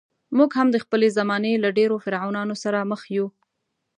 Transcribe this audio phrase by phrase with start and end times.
[0.37, 3.27] موږ هم د خپلې زمانې له ډېرو فرعونانو سره مخ یو.